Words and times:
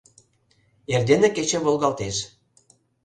Эрдене 0.93 1.27
кече 1.35 1.57
волгалтеш 1.65 2.15